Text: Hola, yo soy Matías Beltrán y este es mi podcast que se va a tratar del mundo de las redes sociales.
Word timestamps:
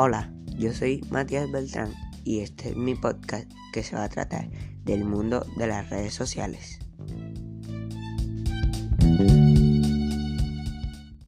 Hola, 0.00 0.30
yo 0.56 0.72
soy 0.72 1.04
Matías 1.10 1.50
Beltrán 1.50 1.92
y 2.22 2.38
este 2.38 2.68
es 2.68 2.76
mi 2.76 2.94
podcast 2.94 3.50
que 3.72 3.82
se 3.82 3.96
va 3.96 4.04
a 4.04 4.08
tratar 4.08 4.48
del 4.84 5.04
mundo 5.04 5.44
de 5.56 5.66
las 5.66 5.90
redes 5.90 6.14
sociales. 6.14 6.78